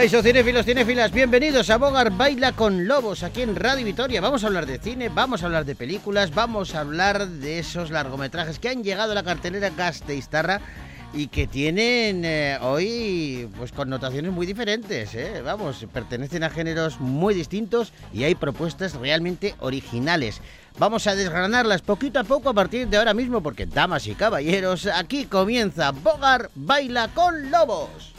Caiso 0.00 0.22
cinéfilos, 0.22 0.64
cinéfilas, 0.64 1.12
bienvenidos 1.12 1.68
a 1.68 1.76
Bogar 1.76 2.10
Baila 2.10 2.52
con 2.52 2.88
Lobos 2.88 3.22
aquí 3.22 3.42
en 3.42 3.54
Radio 3.54 3.84
Vitoria. 3.84 4.22
Vamos 4.22 4.42
a 4.42 4.46
hablar 4.46 4.64
de 4.64 4.78
cine, 4.78 5.10
vamos 5.10 5.42
a 5.42 5.44
hablar 5.44 5.66
de 5.66 5.74
películas, 5.74 6.34
vamos 6.34 6.74
a 6.74 6.80
hablar 6.80 7.28
de 7.28 7.58
esos 7.58 7.90
largometrajes 7.90 8.58
que 8.58 8.70
han 8.70 8.82
llegado 8.82 9.12
a 9.12 9.14
la 9.14 9.22
cartelera 9.22 9.68
Gasteiztarra 9.68 10.62
y 11.12 11.26
que 11.26 11.46
tienen 11.46 12.24
eh, 12.24 12.56
hoy 12.62 13.46
pues 13.58 13.72
connotaciones 13.72 14.32
muy 14.32 14.46
diferentes, 14.46 15.14
¿eh? 15.14 15.42
vamos, 15.42 15.84
pertenecen 15.92 16.44
a 16.44 16.48
géneros 16.48 16.98
muy 16.98 17.34
distintos 17.34 17.92
y 18.10 18.24
hay 18.24 18.34
propuestas 18.34 18.94
realmente 18.94 19.54
originales. 19.58 20.40
Vamos 20.78 21.06
a 21.08 21.14
desgranarlas 21.14 21.82
poquito 21.82 22.18
a 22.20 22.24
poco 22.24 22.48
a 22.48 22.54
partir 22.54 22.88
de 22.88 22.96
ahora 22.96 23.12
mismo 23.12 23.42
porque, 23.42 23.66
damas 23.66 24.06
y 24.06 24.14
caballeros, 24.14 24.86
aquí 24.86 25.26
comienza 25.26 25.90
Bogar 25.90 26.48
Baila 26.54 27.08
con 27.08 27.50
Lobos. 27.50 28.14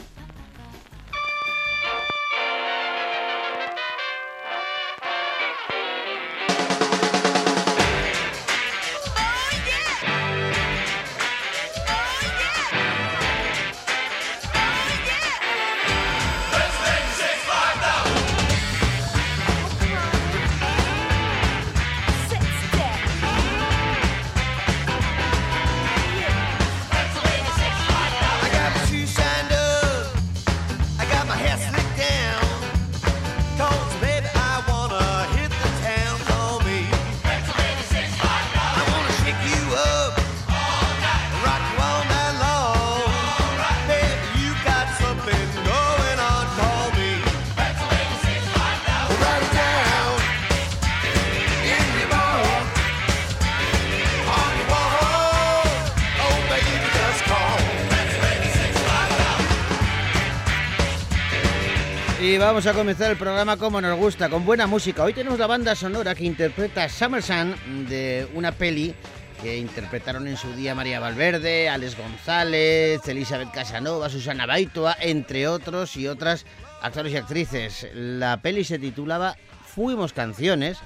Vamos 62.52 62.66
a 62.66 62.74
comenzar 62.74 63.10
el 63.10 63.16
programa 63.16 63.56
como 63.56 63.80
nos 63.80 63.96
gusta, 63.96 64.28
con 64.28 64.44
buena 64.44 64.66
música. 64.66 65.02
Hoy 65.04 65.14
tenemos 65.14 65.38
la 65.38 65.46
banda 65.46 65.74
sonora 65.74 66.14
que 66.14 66.24
interpreta 66.24 66.86
Summer 66.86 67.22
Sun 67.22 67.54
de 67.88 68.28
una 68.34 68.52
peli 68.52 68.94
que 69.40 69.56
interpretaron 69.56 70.28
en 70.28 70.36
su 70.36 70.52
día 70.52 70.74
María 70.74 71.00
Valverde, 71.00 71.70
Alex 71.70 71.96
González, 71.96 73.00
Elizabeth 73.08 73.50
Casanova, 73.52 74.10
Susana 74.10 74.44
Baitua, 74.44 74.94
entre 75.00 75.48
otros 75.48 75.96
y 75.96 76.06
otras 76.08 76.44
actores 76.82 77.14
y 77.14 77.16
actrices. 77.16 77.88
La 77.94 78.42
peli 78.42 78.64
se 78.64 78.78
titulaba 78.78 79.34
Fuimos 79.64 80.12
Canciones 80.12 80.76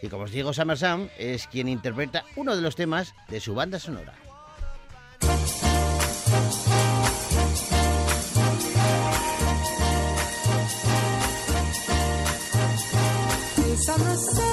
y 0.00 0.08
como 0.08 0.24
os 0.24 0.30
digo, 0.30 0.54
Summer 0.54 0.78
es 1.18 1.46
quien 1.46 1.68
interpreta 1.68 2.24
uno 2.36 2.56
de 2.56 2.62
los 2.62 2.74
temas 2.74 3.14
de 3.28 3.38
su 3.40 3.54
banda 3.54 3.78
sonora. 3.78 4.14
Summer 14.14 14.51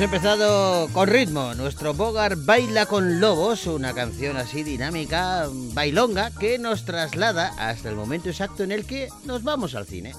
empezado 0.00 0.88
con 0.94 1.06
ritmo. 1.06 1.54
Nuestro 1.54 1.92
Bogart 1.92 2.38
baila 2.46 2.86
con 2.86 3.20
lobos, 3.20 3.66
una 3.66 3.92
canción 3.92 4.38
así 4.38 4.62
dinámica, 4.62 5.46
bailonga, 5.74 6.30
que 6.30 6.58
nos 6.58 6.86
traslada 6.86 7.52
hasta 7.58 7.90
el 7.90 7.96
momento 7.96 8.30
exacto 8.30 8.62
en 8.62 8.72
el 8.72 8.86
que 8.86 9.08
nos 9.26 9.42
vamos 9.42 9.74
al 9.74 9.86
cine. 9.86 10.14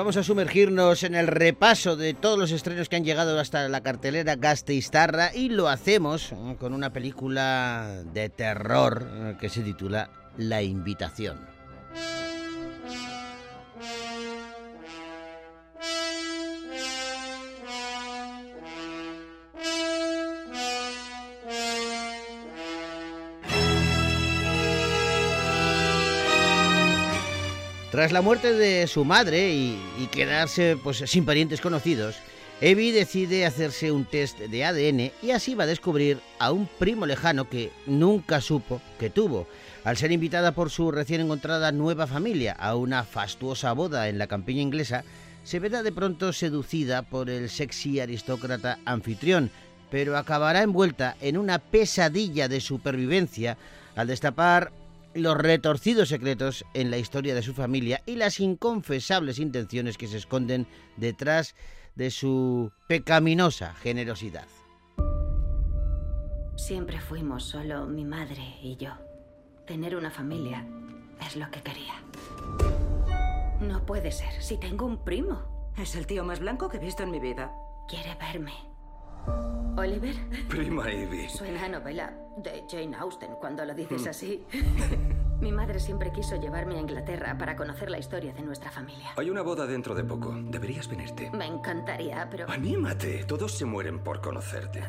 Vamos 0.00 0.16
a 0.16 0.22
sumergirnos 0.22 1.02
en 1.02 1.14
el 1.14 1.26
repaso 1.26 1.94
de 1.94 2.14
todos 2.14 2.38
los 2.38 2.52
estrenos 2.52 2.88
que 2.88 2.96
han 2.96 3.04
llegado 3.04 3.38
hasta 3.38 3.68
la 3.68 3.82
cartelera 3.82 4.34
Gasteiztarra 4.34 5.34
y 5.34 5.50
lo 5.50 5.68
hacemos 5.68 6.32
eh, 6.32 6.56
con 6.58 6.72
una 6.72 6.90
película 6.90 8.02
de 8.14 8.30
terror 8.30 9.06
eh, 9.06 9.36
que 9.38 9.50
se 9.50 9.60
titula 9.60 10.08
La 10.38 10.62
Invitación. 10.62 11.38
Tras 27.90 28.12
la 28.12 28.22
muerte 28.22 28.52
de 28.52 28.86
su 28.86 29.04
madre 29.04 29.52
y, 29.52 30.06
quedarse 30.12 30.78
pues, 30.80 30.98
sin 31.06 31.24
parientes 31.24 31.60
conocidos, 31.60 32.14
Evie 32.60 32.92
decide 32.92 33.44
hacerse 33.44 33.90
un 33.90 34.04
test 34.04 34.38
de 34.38 34.64
ADN 34.64 35.10
y 35.20 35.32
así 35.32 35.56
va 35.56 35.64
a 35.64 35.66
descubrir 35.66 36.20
a 36.38 36.52
un 36.52 36.68
primo 36.78 37.04
lejano 37.04 37.48
que 37.48 37.72
nunca 37.86 38.40
supo 38.40 38.80
que 39.00 39.10
tuvo. 39.10 39.48
Al 39.82 39.96
ser 39.96 40.12
invitada 40.12 40.52
por 40.52 40.70
su 40.70 40.92
recién 40.92 41.20
encontrada 41.20 41.72
nueva 41.72 42.06
familia 42.06 42.52
a 42.52 42.76
una 42.76 43.02
fastuosa 43.02 43.72
boda 43.72 44.08
en 44.08 44.18
la 44.18 44.28
campiña 44.28 44.62
inglesa, 44.62 45.02
se 45.42 45.58
verá 45.58 45.82
de 45.82 45.90
pronto 45.90 46.32
seducida 46.32 47.02
por 47.02 47.28
el 47.28 47.50
sexy 47.50 47.98
aristócrata 47.98 48.78
anfitrión, 48.84 49.50
pero 49.90 50.16
acabará 50.16 50.62
envuelta 50.62 51.16
en 51.20 51.36
una 51.36 51.58
pesadilla 51.58 52.46
de 52.46 52.60
supervivencia 52.60 53.56
al 53.96 54.06
destapar 54.06 54.70
los 55.14 55.36
retorcidos 55.36 56.08
secretos 56.08 56.64
en 56.74 56.90
la 56.90 56.98
historia 56.98 57.34
de 57.34 57.42
su 57.42 57.54
familia 57.54 58.02
y 58.06 58.16
las 58.16 58.40
inconfesables 58.40 59.38
intenciones 59.38 59.98
que 59.98 60.06
se 60.06 60.16
esconden 60.16 60.66
detrás 60.96 61.54
de 61.94 62.10
su 62.10 62.72
pecaminosa 62.88 63.74
generosidad. 63.74 64.46
Siempre 66.56 67.00
fuimos 67.00 67.44
solo 67.44 67.86
mi 67.86 68.04
madre 68.04 68.42
y 68.62 68.76
yo. 68.76 68.92
Tener 69.66 69.96
una 69.96 70.10
familia 70.10 70.66
es 71.26 71.36
lo 71.36 71.50
que 71.50 71.62
quería. 71.62 71.94
No 73.60 73.84
puede 73.84 74.12
ser, 74.12 74.42
si 74.42 74.58
tengo 74.58 74.86
un 74.86 75.04
primo. 75.04 75.72
Es 75.76 75.94
el 75.94 76.06
tío 76.06 76.24
más 76.24 76.40
blanco 76.40 76.68
que 76.68 76.76
he 76.76 76.80
visto 76.80 77.02
en 77.02 77.10
mi 77.10 77.20
vida. 77.20 77.52
Quiere 77.88 78.14
verme. 78.16 78.69
Oliver, 79.76 80.14
Prima 80.48 80.90
Ivy. 80.90 81.28
suena 81.28 81.64
a 81.64 81.68
novela 81.68 82.12
de 82.36 82.64
Jane 82.68 82.96
Austen 82.96 83.36
cuando 83.40 83.64
lo 83.64 83.74
dices 83.74 84.06
así. 84.06 84.44
mi 85.40 85.52
madre 85.52 85.80
siempre 85.80 86.12
quiso 86.12 86.36
llevarme 86.36 86.76
a 86.76 86.80
Inglaterra 86.80 87.36
para 87.38 87.56
conocer 87.56 87.90
la 87.90 87.98
historia 87.98 88.32
de 88.32 88.42
nuestra 88.42 88.70
familia. 88.70 89.12
Hay 89.16 89.30
una 89.30 89.42
boda 89.42 89.66
dentro 89.66 89.94
de 89.94 90.04
poco. 90.04 90.34
Deberías 90.36 90.88
venirte. 90.88 91.30
Me 91.30 91.46
encantaría, 91.46 92.28
pero... 92.30 92.50
Anímate. 92.50 93.24
Todos 93.24 93.52
se 93.52 93.64
mueren 93.64 94.00
por 94.00 94.20
conocerte. 94.20 94.82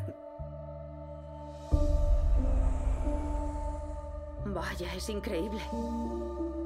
Vaya, 4.45 4.93
es 4.93 5.09
increíble. 5.09 5.61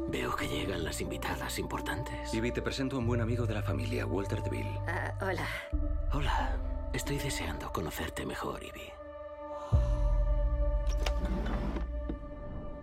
Veo 0.07 0.35
que 0.35 0.47
llegan 0.47 0.83
las 0.83 1.01
invitadas 1.01 1.59
importantes. 1.59 2.33
Ivy, 2.33 2.51
te 2.51 2.61
presento 2.61 2.95
a 2.95 2.99
un 2.99 3.07
buen 3.07 3.21
amigo 3.21 3.45
de 3.45 3.53
la 3.53 3.61
familia, 3.61 4.05
Walter 4.05 4.41
DeVille. 4.41 4.79
Ah, 4.87 5.13
hola. 5.21 5.47
Hola, 6.13 6.57
estoy 6.95 7.17
deseando 7.17 7.71
conocerte 7.71 8.25
mejor, 8.25 8.63
Ivy. 8.63 8.91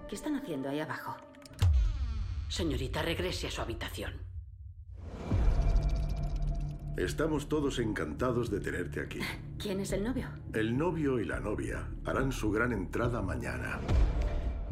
¿Qué 0.08 0.14
están 0.14 0.36
haciendo 0.36 0.68
ahí 0.68 0.80
abajo? 0.80 1.16
Señorita, 2.48 3.00
regrese 3.02 3.46
a 3.46 3.50
su 3.50 3.62
habitación. 3.62 4.12
Estamos 6.98 7.48
todos 7.48 7.78
encantados 7.78 8.50
de 8.50 8.60
tenerte 8.60 9.00
aquí. 9.00 9.20
¿Quién 9.58 9.80
es 9.80 9.92
el 9.92 10.04
novio? 10.04 10.28
El 10.52 10.76
novio 10.76 11.18
y 11.18 11.24
la 11.24 11.40
novia 11.40 11.88
harán 12.04 12.32
su 12.32 12.50
gran 12.50 12.72
entrada 12.72 13.22
mañana. 13.22 13.80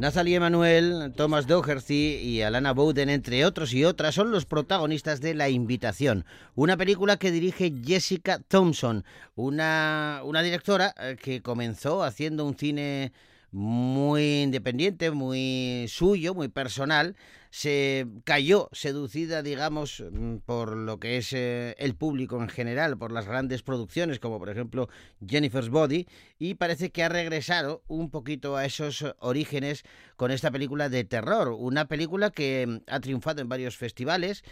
Nathalie 0.01 0.37
Emanuel, 0.37 1.13
Thomas 1.15 1.47
Doherty 1.47 2.17
y 2.23 2.41
Alana 2.41 2.73
Bowden, 2.73 3.11
entre 3.11 3.45
otros 3.45 3.75
y 3.75 3.85
otras, 3.85 4.15
son 4.15 4.31
los 4.31 4.47
protagonistas 4.47 5.21
de 5.21 5.35
La 5.35 5.51
Invitación, 5.51 6.25
una 6.55 6.79
película 6.79 7.19
que 7.19 7.31
dirige 7.31 7.71
Jessica 7.85 8.39
Thompson, 8.49 9.05
una, 9.35 10.23
una 10.25 10.41
directora 10.41 10.95
eh, 10.99 11.19
que 11.23 11.43
comenzó 11.43 12.03
haciendo 12.03 12.47
un 12.47 12.57
cine 12.57 13.13
muy 13.53 14.43
independiente, 14.43 15.11
muy 15.11 15.87
suyo, 15.89 16.35
muy 16.35 16.49
personal, 16.49 17.17
se 17.51 18.07
cayó 18.25 18.69
seducida, 18.73 19.43
digamos, 19.43 20.05
mm, 20.09 20.37
por 20.47 20.77
lo 20.77 21.01
que 21.01 21.17
es 21.17 21.33
eh, 21.33 21.75
el 21.79 21.97
público 21.97 22.41
en 22.41 22.49
general, 22.49 22.97
por 22.97 23.11
las 23.11 23.27
grandes 23.27 23.63
producciones, 23.63 24.21
como 24.21 24.39
por 24.39 24.51
ejemplo 24.51 24.89
Jennifer's 25.27 25.69
Body, 25.69 26.07
y 26.39 26.55
parece 26.55 26.91
que 26.91 27.03
ha 27.03 27.09
regresado 27.09 27.83
un 27.89 28.11
poquito 28.11 28.57
a 28.57 28.65
esos 28.65 29.05
orígenes 29.19 29.83
con 30.17 30.31
esta 30.31 30.53
película 30.53 30.89
de 30.89 31.03
terror, 31.03 31.49
una 31.49 31.89
película 31.89 32.31
que 32.31 32.67
mm, 32.69 32.77
ha 32.87 33.01
triunfado 33.01 33.43
en 33.43 33.49
varios 33.49 33.77
festivales, 33.77 34.45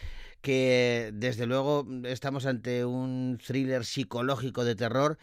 que 0.43 1.11
desde 1.15 1.47
luego 1.47 1.87
estamos 2.05 2.47
ante 2.47 2.85
un 2.85 3.39
thriller 3.45 3.85
psicológico 3.85 4.65
de 4.65 4.75
terror 4.75 5.19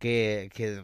que, 0.00 0.50
que 0.52 0.82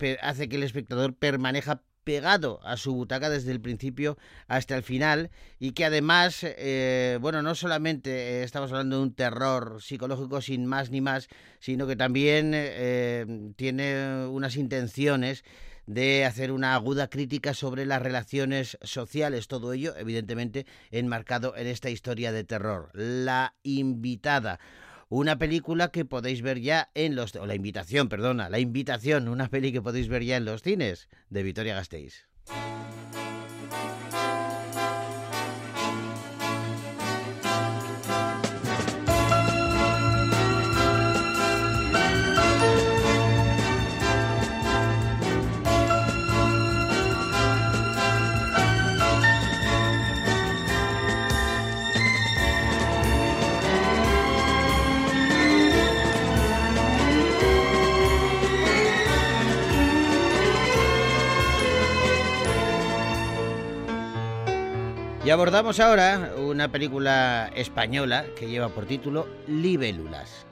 eh, 0.00 0.18
hace 0.20 0.48
que 0.48 0.56
el 0.56 0.64
espectador 0.64 1.14
permaneja 1.14 1.82
pegado 2.02 2.60
a 2.64 2.76
su 2.76 2.94
butaca 2.94 3.30
desde 3.30 3.52
el 3.52 3.60
principio 3.60 4.18
hasta 4.46 4.76
el 4.76 4.82
final 4.82 5.30
y 5.58 5.72
que 5.72 5.84
además, 5.84 6.40
eh, 6.42 7.18
bueno, 7.20 7.42
no 7.42 7.54
solamente 7.54 8.42
estamos 8.42 8.70
hablando 8.72 8.96
de 8.96 9.02
un 9.02 9.14
terror 9.14 9.80
psicológico 9.80 10.40
sin 10.40 10.66
más 10.66 10.90
ni 10.90 11.00
más, 11.00 11.28
sino 11.60 11.86
que 11.86 11.96
también 11.96 12.52
eh, 12.54 13.52
tiene 13.56 14.26
unas 14.26 14.56
intenciones 14.56 15.44
de 15.86 16.24
hacer 16.24 16.50
una 16.50 16.74
aguda 16.74 17.08
crítica 17.08 17.52
sobre 17.52 17.84
las 17.84 18.00
relaciones 18.00 18.78
sociales, 18.82 19.48
todo 19.48 19.74
ello 19.74 19.94
evidentemente 19.96 20.66
enmarcado 20.90 21.54
en 21.56 21.66
esta 21.66 21.90
historia 21.90 22.32
de 22.32 22.44
terror. 22.44 22.90
La 22.94 23.54
invitada, 23.62 24.60
una 25.08 25.38
película 25.38 25.88
que 25.88 26.04
podéis 26.04 26.42
ver 26.42 26.60
ya 26.60 26.90
en 26.94 27.14
los... 27.14 27.34
O 27.36 27.46
la 27.46 27.54
invitación, 27.54 28.08
perdona, 28.08 28.48
la 28.48 28.58
invitación, 28.58 29.28
una 29.28 29.48
peli 29.48 29.72
que 29.72 29.82
podéis 29.82 30.08
ver 30.08 30.22
ya 30.24 30.36
en 30.36 30.44
los 30.44 30.62
cines 30.62 31.08
de 31.30 31.42
Vitoria 31.42 31.74
Gasteiz. 31.74 32.26
Abordamos 65.34 65.80
ahora 65.80 66.30
una 66.38 66.68
película 66.68 67.50
española 67.56 68.24
que 68.36 68.46
lleva 68.46 68.68
por 68.68 68.86
título 68.86 69.26
Libélulas. 69.48 70.46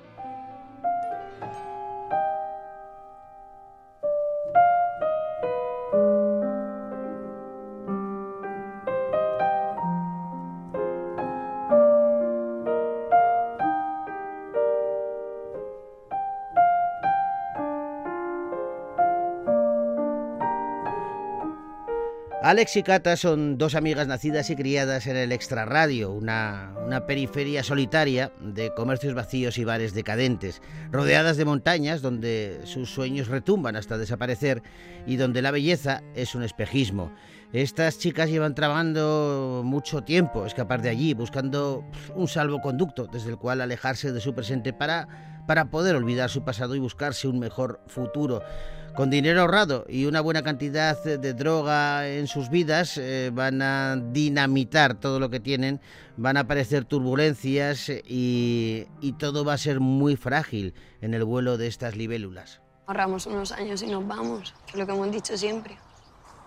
Alex 22.53 22.77
y 22.77 22.83
Cata 22.83 23.17
son 23.17 23.57
dos 23.57 23.75
amigas 23.75 24.07
nacidas 24.07 24.51
y 24.51 24.57
criadas 24.57 25.07
en 25.07 25.17
el 25.17 25.33
extrarradio, 25.33 26.13
una, 26.13 26.75
una 26.85 27.07
periferia 27.07 27.63
solitaria 27.63 28.31
de 28.43 28.75
comercios 28.75 29.15
vacíos 29.15 29.57
y 29.57 29.65
bares 29.65 29.95
decadentes, 29.95 30.61
rodeadas 30.91 31.39
de 31.39 31.47
montañas 31.47 32.03
donde 32.03 32.61
sus 32.65 32.91
sueños 32.91 33.29
retumban 33.29 33.75
hasta 33.75 33.97
desaparecer 33.97 34.63
y 35.07 35.17
donde 35.17 35.41
la 35.41 35.51
belleza 35.51 36.03
es 36.15 36.35
un 36.35 36.43
espejismo. 36.43 37.11
Estas 37.55 37.99
chicas 37.99 38.29
llevan 38.29 38.55
trabajando 38.55 39.63
mucho 39.65 40.03
tiempo 40.03 40.45
escapar 40.45 40.83
de 40.83 40.91
allí, 40.91 41.15
buscando 41.15 41.87
un 42.15 42.29
salvoconducto 42.29 43.07
desde 43.07 43.31
el 43.31 43.39
cual 43.39 43.63
alejarse 43.63 44.13
de 44.13 44.21
su 44.21 44.35
presente 44.35 44.75
para, 44.75 45.43
para 45.47 45.71
poder 45.71 45.97
olvidar 45.97 46.29
su 46.29 46.45
pasado 46.45 46.75
y 46.75 46.81
buscarse 46.81 47.29
un 47.29 47.39
mejor 47.39 47.81
futuro. 47.87 48.43
Con 48.95 49.09
dinero 49.09 49.41
ahorrado 49.41 49.87
y 49.89 50.05
una 50.05 50.21
buena 50.21 50.43
cantidad 50.43 51.03
de 51.03 51.33
droga 51.33 52.09
en 52.09 52.27
sus 52.27 52.51
vidas, 52.51 52.99
eh, 52.99 53.31
van 53.33 53.63
a 53.63 53.97
dinamitar 53.97 55.01
todo 55.01 55.19
lo 55.19 55.31
que 55.31 55.41
tienen, 55.41 55.81
van 56.19 56.37
a 56.37 56.41
aparecer 56.41 56.85
turbulencias 56.85 57.89
y, 57.89 58.87
y 59.01 59.13
todo 59.13 59.47
va 59.47 59.55
a 59.55 59.59
ser 59.59 59.81
muy 59.81 60.17
frágil 60.17 60.75
en 61.01 61.15
el 61.15 61.25
vuelo 61.25 61.57
de 61.57 61.69
estas 61.69 61.97
libélulas. 61.97 62.61
Ahorramos 62.87 63.27
unos 63.27 63.53
años 63.53 63.81
y 63.83 63.87
nos 63.87 64.07
vamos, 64.07 64.55
que 64.67 64.73
es 64.73 64.79
lo 64.79 64.87
que 64.87 64.93
hemos 64.93 65.11
dicho 65.11 65.39
siempre. 65.39 65.79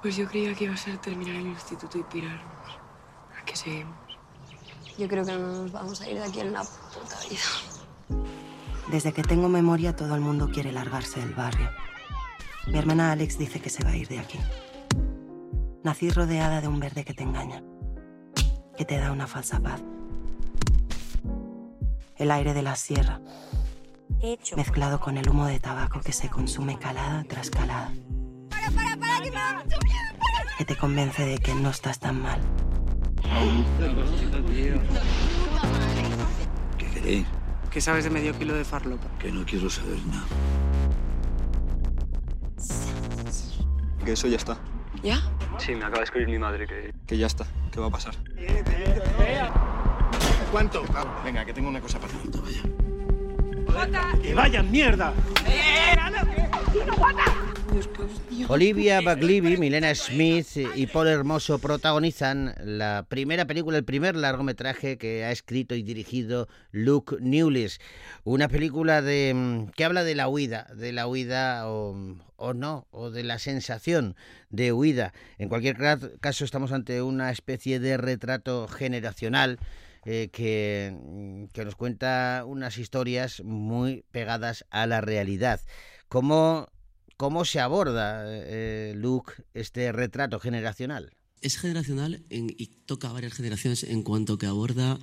Pues 0.03 0.15
yo 0.15 0.27
creía 0.27 0.53
que 0.53 0.65
iba 0.65 0.75
a 0.75 0.77
ser 0.77 0.99
terminar 0.99 1.35
el 1.35 1.47
instituto 1.47 1.97
y 1.97 2.03
pirarnos. 2.03 2.43
¿A 3.41 3.43
qué 3.43 3.55
seguimos? 3.55 3.97
Yo 4.99 5.07
creo 5.07 5.25
que 5.25 5.31
no 5.31 5.63
nos 5.63 5.71
vamos 5.71 5.99
a 5.99 6.07
ir 6.07 6.19
de 6.19 6.23
aquí 6.23 6.41
en 6.41 6.53
la 6.53 6.61
puta 6.61 7.17
vida. 7.27 8.21
Desde 8.91 9.11
que 9.13 9.23
tengo 9.23 9.49
memoria, 9.49 9.95
todo 9.95 10.13
el 10.13 10.21
mundo 10.21 10.49
quiere 10.53 10.71
largarse 10.71 11.19
del 11.19 11.33
barrio. 11.33 11.71
Mi 12.67 12.79
hermana 12.79 13.11
Alex 13.11 13.37
dice 13.37 13.59
que 13.59 13.69
se 13.69 13.83
va 13.83 13.91
a 13.91 13.95
ir 13.95 14.07
de 14.07 14.19
aquí. 14.19 14.39
Nací 15.83 16.09
rodeada 16.09 16.61
de 16.61 16.67
un 16.67 16.79
verde 16.79 17.03
que 17.05 17.13
te 17.13 17.23
engaña, 17.23 17.63
que 18.75 18.85
te 18.85 18.97
da 18.97 19.11
una 19.11 19.27
falsa 19.27 19.59
paz. 19.59 19.81
El 22.17 22.31
aire 22.31 22.53
de 22.53 22.63
la 22.63 22.75
sierra, 22.75 23.21
mezclado 24.55 24.99
con 24.99 25.17
el 25.17 25.29
humo 25.29 25.45
de 25.45 25.59
tabaco 25.59 26.01
que 26.01 26.11
se 26.11 26.29
consume 26.29 26.79
calada 26.79 27.23
tras 27.27 27.49
calada. 27.51 27.91
Que 30.57 30.65
te 30.65 30.75
convence 30.75 31.23
de 31.23 31.37
que 31.37 31.53
no 31.53 31.69
estás 31.69 31.99
tan 31.99 32.21
mal. 32.21 32.39
¿Qué 36.77 36.85
queréis? 36.87 37.27
¿Qué 37.69 37.81
sabes 37.81 38.05
de 38.05 38.09
medio 38.09 38.37
kilo 38.37 38.55
de 38.55 38.63
farlopa? 38.63 39.07
Que 39.19 39.31
no 39.31 39.45
quiero 39.45 39.69
saber 39.69 39.99
nada. 40.07 40.25
Que 44.05 44.11
eso 44.11 44.27
ya 44.27 44.37
está. 44.37 44.57
¿Ya? 45.01 45.19
Sí, 45.57 45.71
me 45.71 45.79
acaba 45.83 45.97
de 45.97 46.03
escribir 46.03 46.29
mi 46.29 46.37
madre 46.37 46.67
que, 46.67 46.93
que 47.07 47.17
ya 47.17 47.25
está. 47.25 47.47
¿Qué 47.71 47.79
va 47.79 47.87
a 47.87 47.89
pasar? 47.89 48.13
¿Cuánto? 50.51 50.83
Venga, 51.23 51.43
que 51.43 51.53
tengo 51.53 51.69
una 51.69 51.81
cosa 51.81 51.99
para 51.99 52.13
ti. 52.13 52.29
Vaya. 53.73 54.21
¡Que 54.21 54.35
vayan 54.35 54.71
mierda! 54.71 55.11
Olivia 58.47 59.01
Baglivi, 59.01 59.57
Milena 59.57 59.93
Smith 59.95 60.57
y 60.75 60.87
Paul 60.87 61.07
Hermoso 61.07 61.59
protagonizan 61.59 62.53
la 62.59 63.05
primera 63.09 63.45
película, 63.45 63.77
el 63.77 63.83
primer 63.83 64.15
largometraje 64.15 64.97
que 64.97 65.25
ha 65.25 65.31
escrito 65.31 65.75
y 65.75 65.83
dirigido 65.83 66.47
Luke 66.71 67.17
Newlis. 67.19 67.79
Una 68.23 68.47
película 68.47 69.01
de 69.01 69.33
mm, 69.33 69.71
que 69.71 69.83
habla 69.83 70.03
de 70.03 70.15
la 70.15 70.29
huida, 70.29 70.67
de 70.75 70.93
la 70.93 71.07
huida 71.07 71.67
o, 71.67 72.53
no, 72.53 72.87
o 72.91 73.11
de 73.11 73.23
la 73.23 73.39
sensación 73.39 74.15
de 74.49 74.71
huida. 74.71 75.13
En 75.37 75.49
cualquier 75.49 75.77
caso, 76.21 76.45
estamos 76.45 76.71
ante 76.71 77.01
una 77.01 77.31
especie 77.31 77.79
de 77.79 77.97
retrato 77.97 78.67
generacional 78.67 79.59
eh, 80.05 80.29
que, 80.31 80.93
mm, 80.97 81.45
que 81.47 81.65
nos 81.65 81.75
cuenta 81.75 82.43
unas 82.45 82.77
historias 82.77 83.41
muy 83.43 84.05
pegadas 84.11 84.65
a 84.69 84.85
la 84.87 85.01
realidad. 85.01 85.59
¿Cómo, 86.07 86.69
cómo 87.17 87.45
se 87.45 87.59
aborda, 87.59 88.23
eh, 88.27 88.93
Luke, 88.95 89.33
este 89.53 89.91
retrato 89.91 90.39
generacional? 90.39 91.11
Es 91.41 91.57
generacional 91.57 92.21
en- 92.29 92.53
y 92.57 92.67
toca 92.85 93.11
varias 93.11 93.33
generaciones 93.33 93.83
en 93.83 94.03
cuanto 94.03 94.37
que 94.37 94.45
aborda 94.47 94.99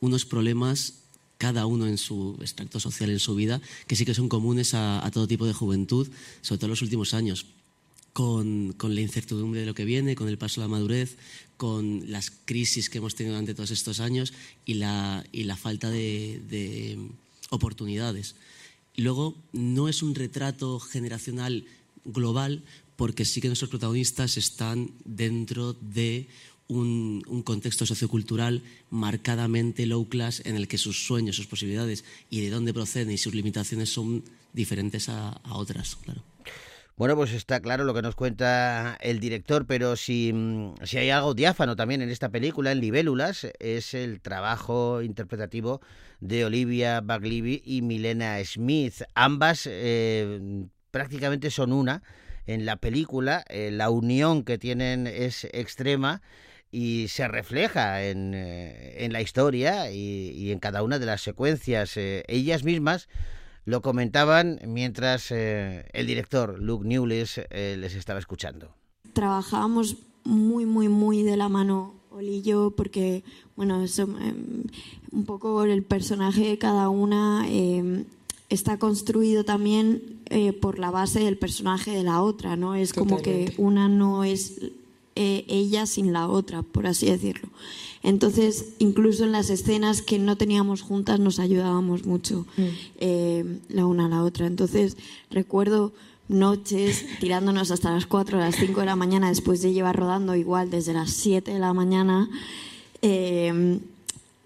unos 0.00 0.24
problemas 0.24 0.94
cada 1.38 1.66
uno 1.66 1.86
en 1.86 1.98
su 1.98 2.36
extracto 2.40 2.78
social 2.78 3.10
en 3.10 3.18
su 3.18 3.34
vida, 3.34 3.60
que 3.86 3.96
sí 3.96 4.04
que 4.04 4.14
son 4.14 4.28
comunes 4.28 4.74
a, 4.74 5.04
a 5.04 5.10
todo 5.10 5.26
tipo 5.26 5.44
de 5.46 5.52
juventud, 5.52 6.08
sobre 6.40 6.58
todo 6.58 6.66
en 6.66 6.70
los 6.70 6.82
últimos 6.82 7.14
años, 7.14 7.46
con, 8.12 8.72
con 8.74 8.94
la 8.94 9.00
incertidumbre 9.00 9.60
de 9.60 9.66
lo 9.66 9.74
que 9.74 9.84
viene, 9.84 10.14
con 10.14 10.28
el 10.28 10.38
paso 10.38 10.60
a 10.60 10.64
la 10.64 10.68
madurez, 10.68 11.16
con 11.56 12.10
las 12.10 12.30
crisis 12.44 12.88
que 12.90 12.98
hemos 12.98 13.14
tenido 13.16 13.34
durante 13.34 13.54
todos 13.54 13.70
estos 13.72 13.98
años 14.00 14.32
y 14.64 14.74
la, 14.74 15.24
y 15.32 15.44
la 15.44 15.56
falta 15.56 15.90
de, 15.90 16.40
de 16.48 16.98
oportunidades. 17.50 18.34
Luego, 18.96 19.36
no 19.52 19.88
es 19.88 20.02
un 20.02 20.14
retrato 20.14 20.78
generacional 20.80 21.64
global, 22.04 22.62
porque 22.96 23.24
sí 23.24 23.40
que 23.40 23.48
nuestros 23.48 23.70
protagonistas 23.70 24.36
están 24.36 24.90
dentro 25.04 25.72
de 25.74 26.28
un, 26.68 27.22
un 27.26 27.42
contexto 27.42 27.86
sociocultural 27.86 28.62
marcadamente 28.90 29.86
low 29.86 30.08
class 30.08 30.42
en 30.44 30.56
el 30.56 30.68
que 30.68 30.78
sus 30.78 31.06
sueños, 31.06 31.36
sus 31.36 31.46
posibilidades 31.46 32.04
y 32.30 32.40
de 32.40 32.50
dónde 32.50 32.74
proceden 32.74 33.10
y 33.10 33.18
sus 33.18 33.34
limitaciones 33.34 33.90
son 33.90 34.24
diferentes 34.52 35.08
a, 35.08 35.30
a 35.30 35.56
otras, 35.56 35.96
claro. 35.96 36.22
Bueno, 36.96 37.16
pues 37.16 37.32
está 37.32 37.60
claro 37.60 37.84
lo 37.84 37.94
que 37.94 38.02
nos 38.02 38.14
cuenta 38.14 38.98
el 39.00 39.18
director, 39.18 39.66
pero 39.66 39.96
si, 39.96 40.30
mm, 40.32 40.74
si 40.84 40.98
hay 40.98 41.08
algo 41.08 41.32
diáfano 41.32 41.74
también 41.74 42.02
en 42.02 42.10
esta 42.10 42.28
película, 42.28 42.70
en 42.70 42.80
Libélulas, 42.80 43.46
es 43.60 43.94
el 43.94 44.20
trabajo 44.20 45.00
interpretativo 45.00 45.80
de 46.20 46.44
Olivia 46.44 47.00
Baglivi 47.00 47.62
y 47.64 47.80
Milena 47.80 48.38
Smith. 48.44 49.02
Ambas 49.14 49.66
eh, 49.66 50.66
prácticamente 50.90 51.50
son 51.50 51.72
una 51.72 52.02
en 52.46 52.66
la 52.66 52.76
película, 52.76 53.42
eh, 53.48 53.70
la 53.72 53.88
unión 53.88 54.44
que 54.44 54.58
tienen 54.58 55.06
es 55.06 55.44
extrema 55.44 56.20
y 56.70 57.08
se 57.08 57.26
refleja 57.26 58.04
en, 58.04 58.34
eh, 58.34 59.04
en 59.04 59.14
la 59.14 59.22
historia 59.22 59.90
y, 59.90 60.52
en 60.52 60.58
cada 60.58 60.82
una 60.82 60.98
de 60.98 61.06
las 61.06 61.22
secuencias. 61.22 61.96
Ellas 61.96 62.64
mismas 62.64 63.08
lo 63.64 63.82
comentaban 63.82 64.60
mientras 64.66 65.30
eh, 65.30 65.86
el 65.92 66.06
director 66.06 66.58
Luke 66.60 66.86
Newless 66.86 67.40
eh, 67.50 67.76
les 67.78 67.94
estaba 67.94 68.18
escuchando. 68.18 68.74
Trabajábamos 69.12 69.96
muy, 70.24 70.66
muy, 70.66 70.88
muy 70.88 71.22
de 71.22 71.36
la 71.36 71.48
mano 71.48 71.94
Oli 72.10 72.36
y 72.36 72.42
yo 72.42 72.72
porque, 72.76 73.24
bueno, 73.56 73.82
eso, 73.82 74.02
eh, 74.20 74.34
un 75.12 75.24
poco 75.24 75.64
el 75.64 75.82
personaje 75.82 76.46
de 76.46 76.58
cada 76.58 76.88
una 76.88 77.44
eh, 77.48 78.04
está 78.48 78.78
construido 78.78 79.44
también 79.44 80.20
eh, 80.26 80.52
por 80.52 80.78
la 80.78 80.90
base 80.90 81.20
del 81.20 81.38
personaje 81.38 81.90
de 81.90 82.02
la 82.02 82.22
otra, 82.22 82.56
¿no? 82.56 82.74
Es 82.74 82.92
como 82.92 83.22
que 83.22 83.54
una 83.56 83.88
no 83.88 84.24
es 84.24 84.60
eh, 85.14 85.44
ella 85.48 85.86
sin 85.86 86.12
la 86.12 86.28
otra, 86.28 86.62
por 86.62 86.86
así 86.86 87.06
decirlo. 87.06 87.48
Entonces, 88.02 88.74
incluso 88.78 89.24
en 89.24 89.32
las 89.32 89.50
escenas 89.50 90.02
que 90.02 90.18
no 90.18 90.36
teníamos 90.36 90.82
juntas 90.82 91.20
nos 91.20 91.38
ayudábamos 91.38 92.04
mucho 92.04 92.46
eh, 92.98 93.60
la 93.68 93.86
una 93.86 94.06
a 94.06 94.08
la 94.08 94.22
otra. 94.24 94.46
Entonces, 94.46 94.96
recuerdo 95.30 95.92
noches 96.28 97.04
tirándonos 97.20 97.70
hasta 97.70 97.92
las 97.92 98.06
4 98.06 98.38
o 98.38 98.40
las 98.40 98.56
5 98.56 98.80
de 98.80 98.86
la 98.86 98.96
mañana 98.96 99.28
después 99.28 99.62
de 99.62 99.72
llevar 99.72 99.96
rodando 99.96 100.34
igual 100.34 100.70
desde 100.70 100.92
las 100.92 101.10
7 101.10 101.52
de 101.52 101.58
la 101.58 101.72
mañana. 101.72 102.28
eh, 103.02 103.80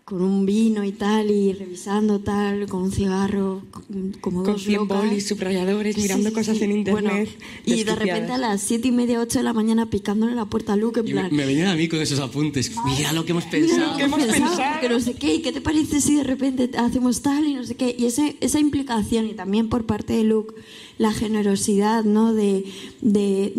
con 0.07 0.23
un 0.23 0.47
vino 0.47 0.85
y 0.85 0.93
tal, 0.93 1.33
y 1.33 1.53
revisando 1.53 2.21
tal, 2.21 2.69
con 2.69 2.85
un 2.85 2.93
cigarro, 2.93 3.63
con- 3.73 4.15
como 4.21 4.45
Con 4.45 4.53
dos 4.53 4.63
100 4.63 4.77
locas. 4.83 5.03
bolis, 5.03 5.27
subrayadores, 5.27 5.97
Sí, 5.97 6.03
mirando 6.03 6.29
sí, 6.29 6.35
cosas 6.37 6.59
sí. 6.59 6.63
en 6.63 6.71
internet. 6.79 7.03
Bueno, 7.03 7.31
y 7.65 7.83
de 7.83 7.97
repente 7.97 8.31
a 8.33 8.39
las 8.39 8.61
siete 8.61 8.87
y 8.87 8.93
media, 8.93 9.21
ocho 9.21 9.41
de 9.41 9.43
la 9.43 9.53
mañana 9.53 9.91
picándole 9.91 10.37
la 10.37 10.45
puerta 10.45 10.75
a 10.75 10.77
Luke, 10.77 11.01
en 11.01 11.09
Y 11.09 11.11
plan... 11.11 11.27
me, 11.33 11.39
me 11.39 11.47
venían 11.47 11.67
a 11.67 11.75
mí 11.75 11.89
con 11.89 11.99
esos 12.01 12.21
apuntes. 12.21 12.71
Mira 12.85 13.13
lo 13.13 13.25
que 13.25 13.33
hemos 13.33 13.47
Mira 13.47 13.59
pensado. 13.59 13.91
lo 13.91 13.97
que 13.97 14.03
hemos 14.05 14.21
pensado, 14.25 14.81
que 14.81 14.89
no 14.89 15.01
sé 15.01 15.15
qué, 15.15 15.35
y 15.35 15.43
qué 15.43 15.51
te 15.51 15.61
parece 15.61 16.01
si 16.01 16.15
de 16.15 16.23
repente 16.23 16.71
hacemos 16.79 17.23
tal 17.23 17.45
y 17.45 17.55
no 17.55 17.65
sé 17.65 17.75
qué. 17.75 17.97
Y 17.99 18.05
ese, 18.07 18.37
esa 18.41 18.61
implicación, 18.61 19.27
y 19.27 19.35
también 19.35 19.69
por 19.69 19.87
parte 19.87 20.13
de 20.13 20.23
Luke, 20.23 20.55
la 20.99 21.13
generosidad, 21.13 22.05
¿no? 22.05 22.33
De, 22.33 22.65
de, 23.03 23.53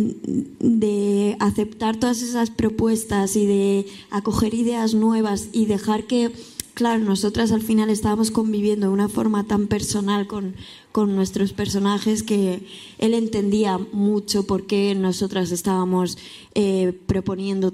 de 0.61 1.35
aceptar 1.41 1.97
todas 1.97 2.21
esas 2.21 2.49
propuestas 2.51 3.35
y 3.35 3.45
de 3.45 3.85
acoger 4.09 4.53
ideas 4.53 4.93
nuevas 4.93 5.49
y 5.51 5.65
dejar 5.65 6.05
que, 6.05 6.31
claro, 6.77 7.03
nosotras 7.03 7.51
al 7.51 7.63
final 7.63 7.89
estábamos 7.89 8.29
conviviendo 8.29 8.85
de 8.85 8.93
una 8.93 9.09
forma 9.09 9.45
tan 9.47 9.65
personal 9.65 10.27
con, 10.27 10.53
con 10.91 11.15
nuestros 11.15 11.51
personajes 11.51 12.21
que 12.21 12.61
él 12.99 13.15
entendía 13.15 13.79
mucho 13.91 14.45
por 14.45 14.67
qué 14.67 14.93
nosotras 14.93 15.51
estábamos 15.51 16.19
eh, 16.53 16.93
proponiendo 17.07 17.73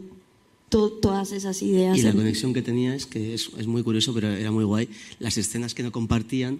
to- 0.70 0.90
todas 0.94 1.34
esas 1.34 1.62
ideas. 1.62 1.98
Y 1.98 2.02
la 2.04 2.14
conexión 2.14 2.54
que 2.54 2.62
tenía 2.62 2.96
es 2.96 3.06
que 3.06 3.34
es, 3.34 3.50
es 3.58 3.68
muy 3.68 3.84
curioso, 3.84 4.14
pero 4.14 4.30
era 4.30 4.52
muy 4.52 4.64
guay. 4.64 4.88
Las 5.20 5.38
escenas 5.38 5.74
que 5.74 5.84
no 5.84 5.92
compartían 5.92 6.60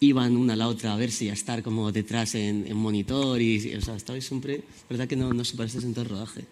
iban 0.00 0.36
una 0.36 0.54
a 0.54 0.56
la 0.56 0.66
otra 0.66 0.94
a 0.94 0.96
ver 0.96 1.12
si 1.12 1.28
a 1.28 1.32
estar 1.32 1.62
como 1.62 1.92
detrás 1.92 2.34
en, 2.34 2.66
en 2.66 2.76
monitor 2.76 3.40
y, 3.40 3.72
o 3.76 3.80
sea, 3.80 3.94
estabais 3.94 4.26
siempre, 4.26 4.62
verdad 4.90 5.06
que 5.06 5.14
no, 5.16 5.32
no 5.32 5.44
se 5.44 5.56
parece 5.56 5.78
en 5.78 5.94
todo 5.94 6.02
el 6.02 6.10
rodaje. 6.10 6.44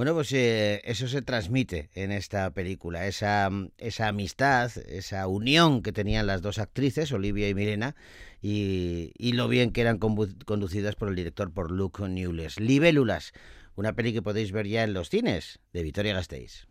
Bueno, 0.00 0.14
pues 0.14 0.32
eh, 0.32 0.80
eso 0.84 1.08
se 1.08 1.20
transmite 1.20 1.90
en 1.94 2.10
esta 2.10 2.50
película, 2.52 3.06
esa, 3.06 3.50
esa 3.76 4.08
amistad, 4.08 4.72
esa 4.88 5.26
unión 5.26 5.82
que 5.82 5.92
tenían 5.92 6.26
las 6.26 6.40
dos 6.40 6.58
actrices, 6.58 7.12
Olivia 7.12 7.50
y 7.50 7.54
Milena, 7.54 7.94
y, 8.40 9.12
lo 9.34 9.46
bien 9.46 9.72
que 9.72 9.82
eran 9.82 10.00
condu- 10.00 10.42
conducidas 10.46 10.96
por 10.96 11.10
el 11.10 11.16
director, 11.16 11.52
por 11.52 11.70
Luke 11.70 12.08
Newles. 12.08 12.58
Libélulas, 12.58 13.34
una 13.76 13.92
peli 13.92 14.14
que 14.14 14.22
podéis 14.22 14.52
ver 14.52 14.66
ya 14.66 14.84
en 14.84 14.94
los 14.94 15.10
cines 15.10 15.60
de 15.74 15.82
Vitoria 15.82 16.14
Gasteiz. 16.14 16.66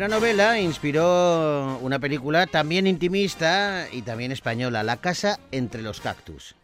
Una 0.00 0.08
novela 0.08 0.58
inspiró 0.58 1.78
una 1.82 1.98
película 1.98 2.46
también 2.46 2.86
intimista 2.86 3.86
y 3.92 4.00
también 4.00 4.32
española, 4.32 4.82
La 4.82 4.96
casa 4.96 5.38
entre 5.52 5.82
los 5.82 6.00
cactus. 6.00 6.54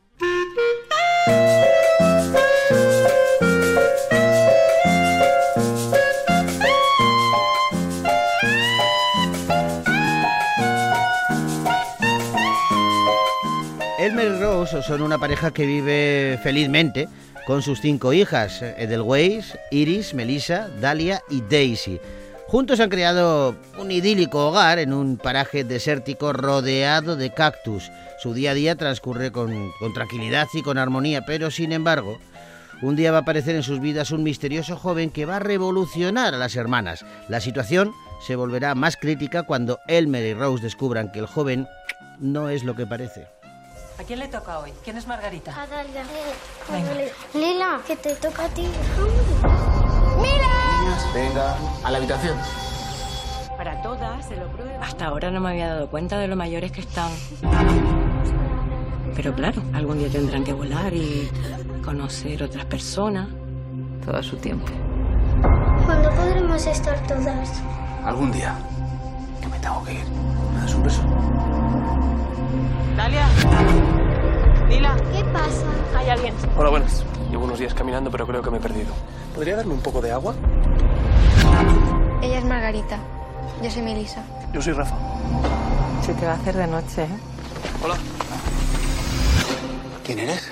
Elmer 13.98 14.32
y 14.32 14.40
Rose 14.40 14.82
son 14.82 15.02
una 15.02 15.18
pareja 15.18 15.50
que 15.50 15.66
vive 15.66 16.40
felizmente 16.42 17.06
con 17.46 17.60
sus 17.60 17.82
cinco 17.82 18.14
hijas, 18.14 18.62
Edelweiss, 18.62 19.58
Iris, 19.70 20.14
Melissa, 20.14 20.70
Dalia 20.80 21.20
y 21.28 21.42
Daisy. 21.42 22.00
Juntos 22.48 22.78
han 22.78 22.90
creado 22.90 23.56
un 23.76 23.90
idílico 23.90 24.46
hogar 24.46 24.78
en 24.78 24.92
un 24.92 25.16
paraje 25.16 25.64
desértico 25.64 26.32
rodeado 26.32 27.16
de 27.16 27.30
cactus. 27.30 27.90
Su 28.20 28.34
día 28.34 28.52
a 28.52 28.54
día 28.54 28.76
transcurre 28.76 29.32
con, 29.32 29.72
con 29.80 29.92
tranquilidad 29.92 30.46
y 30.52 30.62
con 30.62 30.78
armonía, 30.78 31.26
pero 31.26 31.50
sin 31.50 31.72
embargo, 31.72 32.18
un 32.82 32.94
día 32.94 33.10
va 33.10 33.18
a 33.18 33.20
aparecer 33.22 33.56
en 33.56 33.64
sus 33.64 33.80
vidas 33.80 34.12
un 34.12 34.22
misterioso 34.22 34.76
joven 34.76 35.10
que 35.10 35.26
va 35.26 35.36
a 35.36 35.40
revolucionar 35.40 36.34
a 36.34 36.38
las 36.38 36.54
hermanas. 36.54 37.04
La 37.28 37.40
situación 37.40 37.92
se 38.24 38.36
volverá 38.36 38.76
más 38.76 38.96
crítica 38.96 39.42
cuando 39.42 39.80
Elmer 39.88 40.24
y 40.24 40.34
Rose 40.34 40.62
descubran 40.62 41.10
que 41.10 41.18
el 41.18 41.26
joven 41.26 41.66
no 42.20 42.48
es 42.48 42.62
lo 42.62 42.76
que 42.76 42.86
parece. 42.86 43.26
¿A 43.98 44.04
quién 44.04 44.20
le 44.20 44.28
toca 44.28 44.60
hoy? 44.60 44.72
¿Quién 44.84 44.96
es 44.96 45.06
Margarita? 45.06 45.62
A 45.62 45.66
Dalia. 45.66 46.04
Venga. 46.70 46.92
Lila, 47.34 47.80
que 47.86 47.96
te 47.96 48.14
toca 48.14 48.44
a 48.44 48.48
ti. 48.50 48.66
Venga, 51.14 51.56
a 51.84 51.90
la 51.90 51.98
habitación. 51.98 52.36
Para 53.56 53.80
todas, 53.82 54.26
se 54.26 54.36
lo 54.36 54.46
prueba. 54.48 54.84
Hasta 54.84 55.06
ahora 55.06 55.30
no 55.30 55.40
me 55.40 55.50
había 55.50 55.68
dado 55.68 55.88
cuenta 55.88 56.18
de 56.18 56.28
lo 56.28 56.36
mayores 56.36 56.72
que 56.72 56.80
están. 56.80 57.10
Pero 59.14 59.34
claro, 59.34 59.62
algún 59.72 59.98
día 59.98 60.10
tendrán 60.10 60.44
que 60.44 60.52
volar 60.52 60.92
y 60.92 61.30
conocer 61.84 62.42
otras 62.42 62.66
personas. 62.66 63.28
Todo 64.04 64.18
a 64.18 64.22
su 64.22 64.36
tiempo. 64.36 64.66
¿Cuándo 65.86 66.10
podremos 66.10 66.66
estar 66.66 66.98
todas? 67.06 67.62
Algún 68.04 68.30
día. 68.30 68.54
Que 69.40 69.48
me 69.48 69.58
tengo 69.58 69.82
que 69.84 69.94
ir. 69.94 70.04
¿Me 70.54 70.60
das 70.60 70.74
un 70.74 70.82
beso? 70.82 71.02
Dalia. 72.96 73.26
Lila. 74.68 74.96
¿Qué 75.12 75.24
pasa? 75.24 75.64
Hay 75.96 76.10
alguien. 76.10 76.34
Hola, 76.56 76.70
buenas. 76.70 77.04
Llevo 77.30 77.44
unos 77.44 77.58
días 77.58 77.74
caminando, 77.74 78.10
pero 78.10 78.26
creo 78.26 78.42
que 78.42 78.50
me 78.50 78.58
he 78.58 78.60
perdido. 78.60 78.92
¿Podría 79.34 79.56
darme 79.56 79.72
un 79.72 79.80
poco 79.80 80.00
de 80.00 80.12
agua? 80.12 80.34
Ella 82.22 82.38
es 82.38 82.44
Margarita. 82.44 82.98
Yo 83.62 83.70
soy 83.70 83.82
Melissa. 83.82 84.22
Yo 84.52 84.60
soy 84.60 84.72
Rafa. 84.72 84.96
Se 86.04 86.14
te 86.14 86.26
va 86.26 86.32
a 86.32 86.34
hacer 86.36 86.56
de 86.56 86.66
noche, 86.66 87.04
¿eh? 87.04 87.18
Hola. 87.82 87.96
¿Quién 90.04 90.18
eres? 90.20 90.50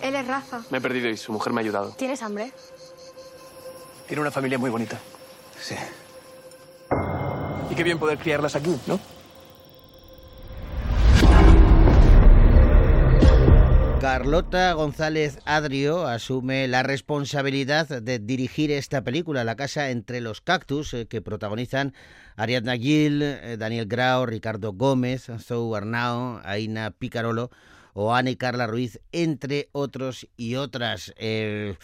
Él 0.00 0.14
es 0.14 0.26
Rafa. 0.26 0.62
Me 0.70 0.78
he 0.78 0.80
perdido 0.80 1.08
y 1.08 1.16
su 1.16 1.32
mujer 1.32 1.52
me 1.52 1.60
ha 1.60 1.64
ayudado. 1.64 1.90
¿Tienes 1.90 2.22
hambre? 2.22 2.52
Tiene 4.06 4.20
una 4.20 4.30
familia 4.30 4.58
muy 4.58 4.70
bonita. 4.70 4.98
Sí. 5.60 5.74
Y 7.70 7.74
qué 7.74 7.82
bien 7.82 7.98
poder 7.98 8.18
criarlas 8.18 8.56
aquí, 8.56 8.78
¿no? 8.86 8.98
Carlota 14.18 14.72
González 14.72 15.38
Adrio 15.44 16.08
asume 16.08 16.66
la 16.66 16.82
responsabilidad 16.82 17.86
de 18.02 18.18
dirigir 18.18 18.72
esta 18.72 19.04
película, 19.04 19.44
La 19.44 19.54
casa 19.54 19.90
entre 19.90 20.20
los 20.20 20.40
cactus, 20.40 20.92
eh, 20.92 21.06
que 21.06 21.22
protagonizan 21.22 21.94
Ariadna 22.34 22.76
Gil, 22.76 23.22
eh, 23.22 23.56
Daniel 23.56 23.86
Grau, 23.86 24.26
Ricardo 24.26 24.72
Gómez, 24.72 25.28
Zou 25.38 25.72
Arnao, 25.76 26.40
Aina 26.42 26.90
Picarolo 26.90 27.52
o 27.92 28.12
Ana 28.12 28.30
y 28.30 28.36
Carla 28.36 28.66
Ruiz, 28.66 28.98
entre 29.12 29.68
otros 29.70 30.26
y 30.36 30.56
otras. 30.56 31.14
Eh, 31.16 31.76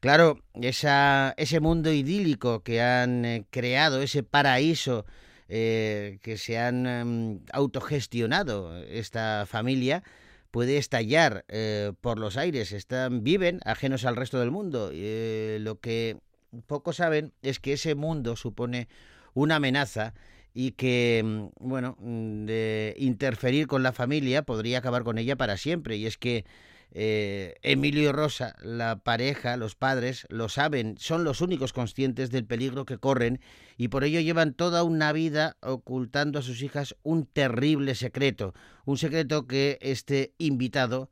claro, 0.00 0.40
ese 0.60 1.60
mundo 1.60 1.90
idílico 1.90 2.62
que 2.62 2.82
han 2.82 3.46
creado, 3.48 4.02
ese 4.02 4.22
paraíso 4.22 5.06
que 5.48 6.36
se 6.36 6.58
han 6.58 6.86
em, 6.86 7.40
autogestionado 7.50 8.76
esta 8.84 9.46
familia, 9.46 10.02
puede 10.50 10.78
estallar 10.78 11.44
eh, 11.48 11.92
por 12.00 12.18
los 12.18 12.36
aires. 12.36 12.72
Están, 12.72 13.22
viven 13.24 13.60
ajenos 13.64 14.04
al 14.04 14.16
resto 14.16 14.38
del 14.40 14.50
mundo. 14.50 14.90
Eh, 14.92 15.58
lo 15.60 15.80
que 15.80 16.18
pocos 16.66 16.96
saben 16.96 17.32
es 17.42 17.60
que 17.60 17.74
ese 17.74 17.94
mundo 17.94 18.36
supone 18.36 18.88
una 19.34 19.56
amenaza 19.56 20.14
y 20.54 20.72
que, 20.72 21.22
mm, 21.24 21.48
bueno, 21.60 21.96
mm, 22.00 22.46
de 22.46 22.94
interferir 22.98 23.66
con 23.66 23.82
la 23.82 23.92
familia 23.92 24.42
podría 24.42 24.78
acabar 24.78 25.04
con 25.04 25.18
ella 25.18 25.36
para 25.36 25.56
siempre. 25.56 25.96
Y 25.96 26.06
es 26.06 26.18
que 26.18 26.44
eh, 26.92 27.56
Emilio 27.62 28.08
y 28.08 28.12
Rosa, 28.12 28.56
la 28.62 28.96
pareja, 29.00 29.56
los 29.56 29.74
padres, 29.74 30.26
lo 30.30 30.48
saben, 30.48 30.96
son 30.98 31.24
los 31.24 31.40
únicos 31.40 31.72
conscientes 31.72 32.30
del 32.30 32.44
peligro 32.44 32.86
que 32.86 32.98
corren 32.98 33.40
y 33.76 33.88
por 33.88 34.04
ello 34.04 34.20
llevan 34.20 34.54
toda 34.54 34.82
una 34.82 35.12
vida 35.12 35.56
ocultando 35.60 36.38
a 36.38 36.42
sus 36.42 36.62
hijas 36.62 36.96
un 37.02 37.26
terrible 37.26 37.94
secreto, 37.94 38.54
un 38.84 38.98
secreto 38.98 39.46
que 39.46 39.78
este 39.80 40.32
invitado 40.38 41.10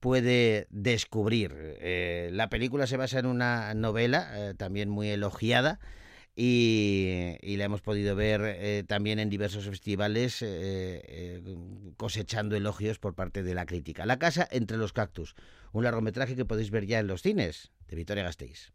puede 0.00 0.66
descubrir. 0.70 1.54
Eh, 1.56 2.30
la 2.32 2.48
película 2.48 2.88
se 2.88 2.96
basa 2.96 3.20
en 3.20 3.26
una 3.26 3.72
novela 3.74 4.32
eh, 4.34 4.54
también 4.54 4.90
muy 4.90 5.08
elogiada 5.08 5.78
y, 6.34 7.56
la 7.56 7.64
hemos 7.64 7.82
podido 7.82 8.16
ver 8.16 8.40
eh, 8.44 8.84
también 8.86 9.18
en 9.18 9.28
diversos 9.28 9.66
festivales 9.66 10.40
eh, 10.42 11.02
eh, 11.04 11.42
cosechando 11.96 12.56
elogios 12.56 12.98
por 12.98 13.14
parte 13.14 13.42
de 13.42 13.54
la 13.54 13.66
crítica. 13.66 14.06
La 14.06 14.18
casa 14.18 14.48
entre 14.50 14.78
los 14.78 14.92
cactus, 14.92 15.34
un 15.72 15.84
largometraje 15.84 16.36
que 16.36 16.44
podéis 16.44 16.70
ver 16.70 16.86
ya 16.86 16.98
en 16.98 17.06
los 17.06 17.22
cines 17.22 17.72
de 17.88 17.96
Vitoria 17.96 18.24
Gasteiz. 18.24 18.72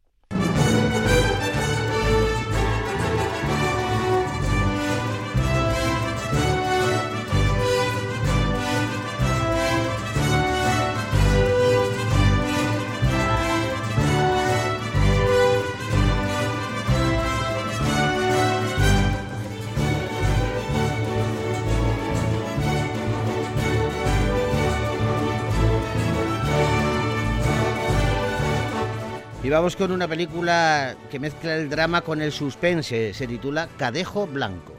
Y 29.48 29.50
vamos 29.50 29.78
con 29.78 29.94
una 29.94 30.10
película 30.10 30.98
que 31.10 31.22
mezcla 31.22 31.56
el 31.56 31.70
drama 31.70 32.02
con 32.02 32.22
el 32.22 32.34
suspense. 32.34 33.14
Se 33.14 33.28
titula 33.28 33.70
Cadejo 33.78 34.28
Blanco. 34.28 34.77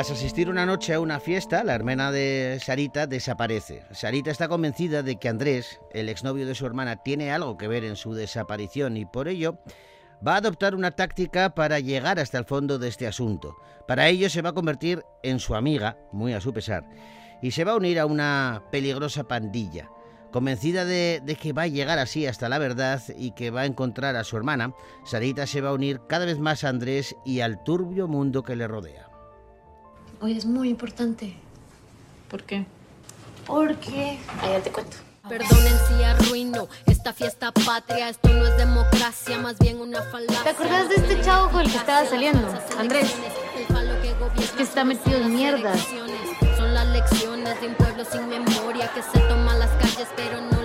Tras 0.00 0.12
asistir 0.12 0.48
una 0.48 0.64
noche 0.64 0.94
a 0.94 1.00
una 1.00 1.20
fiesta, 1.20 1.62
la 1.62 1.74
hermana 1.74 2.10
de 2.10 2.58
Sarita 2.64 3.06
desaparece. 3.06 3.82
Sarita 3.90 4.30
está 4.30 4.48
convencida 4.48 5.02
de 5.02 5.16
que 5.16 5.28
Andrés, 5.28 5.78
el 5.92 6.08
exnovio 6.08 6.46
de 6.46 6.54
su 6.54 6.64
hermana, 6.64 7.02
tiene 7.02 7.30
algo 7.32 7.58
que 7.58 7.68
ver 7.68 7.84
en 7.84 7.96
su 7.96 8.14
desaparición 8.14 8.96
y 8.96 9.04
por 9.04 9.28
ello 9.28 9.58
va 10.26 10.36
a 10.36 10.38
adoptar 10.38 10.74
una 10.74 10.92
táctica 10.92 11.54
para 11.54 11.80
llegar 11.80 12.18
hasta 12.18 12.38
el 12.38 12.46
fondo 12.46 12.78
de 12.78 12.88
este 12.88 13.06
asunto. 13.06 13.56
Para 13.86 14.08
ello 14.08 14.30
se 14.30 14.40
va 14.40 14.48
a 14.48 14.54
convertir 14.54 15.02
en 15.22 15.38
su 15.38 15.54
amiga, 15.54 15.98
muy 16.12 16.32
a 16.32 16.40
su 16.40 16.54
pesar, 16.54 16.88
y 17.42 17.50
se 17.50 17.64
va 17.64 17.72
a 17.72 17.76
unir 17.76 18.00
a 18.00 18.06
una 18.06 18.62
peligrosa 18.72 19.24
pandilla. 19.24 19.90
Convencida 20.32 20.86
de, 20.86 21.20
de, 21.22 21.36
que 21.36 21.52
va 21.52 21.64
a 21.64 21.66
llegar 21.66 21.98
así 21.98 22.26
hasta 22.26 22.48
la 22.48 22.56
verdad 22.56 23.02
y 23.18 23.32
que 23.32 23.50
va 23.50 23.60
a 23.60 23.66
encontrar 23.66 24.16
a 24.16 24.24
su 24.24 24.38
hermana, 24.38 24.72
Sarita 25.04 25.46
se 25.46 25.60
va 25.60 25.68
a 25.68 25.74
unir 25.74 26.00
cada 26.08 26.24
vez 26.24 26.38
más 26.38 26.64
a 26.64 26.70
Andrés 26.70 27.14
y 27.26 27.40
al 27.40 27.62
turbio 27.64 28.08
mundo 28.08 28.42
que 28.42 28.56
le 28.56 28.66
rodea. 28.66 29.09
Hoy 30.22 30.36
es 30.36 30.44
muy 30.44 30.68
importante. 30.68 31.34
¿Por 32.28 32.42
qué? 32.42 32.66
Porque... 33.46 34.18
Ahí 34.42 34.60
te 34.62 34.70
cuento. 34.70 34.98
Perdonen 35.26 35.78
si 35.88 36.04
arruino 36.04 36.68
esta 36.84 37.14
fiesta 37.14 37.50
patria. 37.52 38.10
Esto 38.10 38.28
no 38.28 38.46
es 38.46 38.54
democracia, 38.58 39.38
más 39.38 39.58
bien 39.58 39.80
una 39.80 40.02
falacia. 40.02 40.42
¿Te 40.42 40.50
acuerdas 40.50 40.90
de 40.90 40.96
este 40.96 41.22
chavo 41.22 41.48
con 41.50 41.62
el 41.62 41.70
que 41.70 41.78
estaba 41.78 42.04
saliendo? 42.04 42.46
Andrés. 42.78 43.14
Es 44.38 44.50
que 44.50 44.62
está 44.62 44.84
metido 44.84 45.16
en 45.22 45.34
mierdas. 45.34 45.80
Son 46.54 46.74
las 46.74 46.86
lecciones 46.88 47.58
de 47.62 47.68
un 47.68 47.74
pueblo 47.76 48.04
sin 48.04 48.28
memoria 48.28 48.92
que 48.92 49.02
se 49.02 49.20
toma 49.26 49.54
las 49.54 49.70
calles 49.70 50.08
pero 50.16 50.38
no 50.42 50.59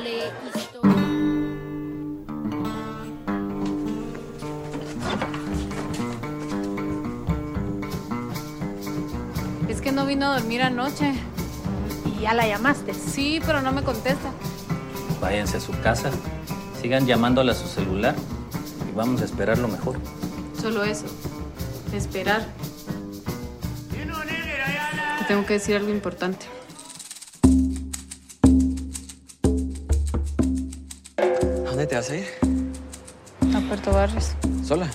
no 9.96 10.06
vino 10.06 10.26
a 10.26 10.40
dormir 10.40 10.62
anoche. 10.62 11.14
¿Y 12.06 12.22
ya 12.22 12.34
la 12.34 12.46
llamaste? 12.46 12.94
Sí, 12.94 13.42
pero 13.46 13.62
no 13.62 13.72
me 13.72 13.82
contesta. 13.82 14.30
Váyanse 15.22 15.58
a 15.58 15.60
su 15.62 15.72
casa, 15.80 16.12
sigan 16.82 17.08
llamándola 17.08 17.54
a 17.54 17.56
su 17.56 17.68
celular 17.68 18.14
y 18.90 18.96
vamos 18.96 19.22
a 19.22 19.26
esperar 19.26 19.58
lo 19.58 19.70
mejor. 19.70 19.98
Solo 20.62 20.84
eso. 20.84 21.06
Esperar. 21.94 22.46
Te 25.20 25.26
tengo 25.30 25.46
que 25.46 25.54
decir 25.54 25.78
algo 25.78 25.90
importante. 25.90 26.46
¿A 31.18 31.70
dónde 31.70 31.88
te 31.88 31.96
vas 31.96 32.10
a 32.10 32.18
ir? 32.18 32.28
A 33.56 33.60
Puerto 33.62 33.92
Barrios. 33.94 34.34
¿Sola? 34.64 34.90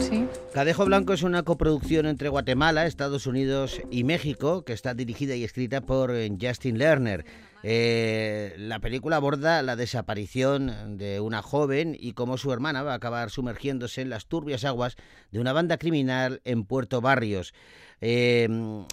Sí. 0.00 0.26
Cadejo 0.52 0.84
Blanco 0.84 1.12
es 1.12 1.22
una 1.22 1.42
coproducción 1.42 2.06
entre 2.06 2.28
Guatemala, 2.28 2.86
Estados 2.86 3.26
Unidos 3.26 3.80
y 3.90 4.04
México 4.04 4.64
que 4.64 4.72
está 4.72 4.94
dirigida 4.94 5.34
y 5.34 5.44
escrita 5.44 5.80
por 5.80 6.14
eh, 6.14 6.30
Justin 6.40 6.78
Lerner. 6.78 7.24
Eh, 7.62 8.54
la 8.56 8.78
película 8.78 9.16
aborda 9.16 9.62
la 9.62 9.76
desaparición 9.76 10.96
de 10.96 11.20
una 11.20 11.42
joven 11.42 11.96
y 11.98 12.12
cómo 12.12 12.38
su 12.38 12.52
hermana 12.52 12.82
va 12.82 12.92
a 12.92 12.96
acabar 12.96 13.30
sumergiéndose 13.30 14.02
en 14.02 14.10
las 14.10 14.26
turbias 14.26 14.64
aguas 14.64 14.96
de 15.32 15.40
una 15.40 15.52
banda 15.52 15.78
criminal 15.78 16.40
en 16.44 16.64
Puerto 16.64 17.00
Barrios. 17.00 17.52
Eh, 18.00 18.48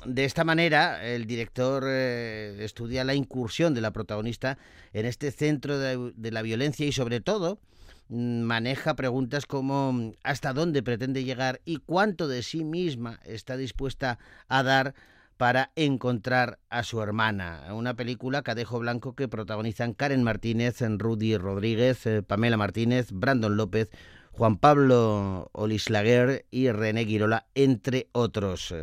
de 0.05 0.25
esta 0.25 0.43
manera, 0.43 1.05
el 1.05 1.27
director 1.27 1.84
eh, 1.88 2.58
estudia 2.62 3.03
la 3.03 3.13
incursión 3.13 3.73
de 3.75 3.81
la 3.81 3.91
protagonista 3.91 4.58
en 4.93 5.05
este 5.05 5.31
centro 5.31 5.77
de 5.77 6.31
la 6.31 6.41
violencia 6.41 6.88
y 6.88 6.91
sobre 6.91 7.21
todo 7.21 7.60
maneja 8.09 8.95
preguntas 8.95 9.45
como 9.45 10.13
hasta 10.23 10.53
dónde 10.53 10.83
pretende 10.83 11.23
llegar 11.23 11.61
y 11.65 11.77
cuánto 11.77 12.27
de 12.27 12.43
sí 12.43 12.63
misma 12.63 13.19
está 13.25 13.57
dispuesta 13.57 14.19
a 14.47 14.63
dar 14.63 14.93
para 15.37 15.71
encontrar 15.75 16.59
a 16.69 16.83
su 16.83 17.01
hermana. 17.01 17.73
Una 17.73 17.95
película 17.95 18.41
Cadejo 18.41 18.79
Blanco 18.79 19.15
que 19.15 19.27
protagonizan 19.27 19.93
Karen 19.93 20.23
Martínez, 20.23 20.77
Rudy 20.81 21.37
Rodríguez, 21.37 22.05
eh, 22.05 22.23
Pamela 22.23 22.57
Martínez, 22.57 23.11
Brandon 23.11 23.57
López, 23.57 23.89
Juan 24.31 24.57
Pablo 24.57 25.49
Olislaguer 25.53 26.45
y 26.51 26.69
René 26.71 27.05
Girola, 27.05 27.47
entre 27.55 28.07
otros. 28.11 28.73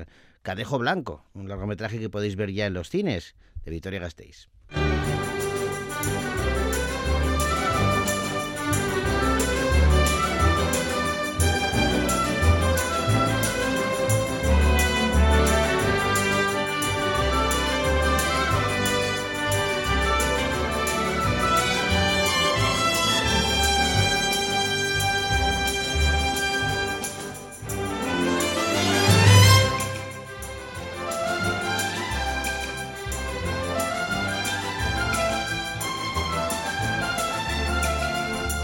Cadejo 0.42 0.78
Blanco, 0.78 1.24
un 1.34 1.48
largometraje 1.48 2.00
que 2.00 2.10
podéis 2.10 2.36
ver 2.36 2.52
ya 2.52 2.66
en 2.66 2.74
los 2.74 2.90
cines 2.90 3.36
de 3.64 3.70
Victoria 3.70 4.00
Gasteiz. 4.00 4.48